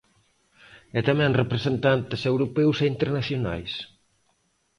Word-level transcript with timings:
E 0.97 0.99
tamén 1.09 1.37
representantes 1.41 2.21
europeos 2.31 2.77
e 2.79 2.85
internacionais. 2.93 3.73